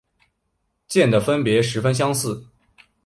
[0.87, 2.43] 间的分别十分相似。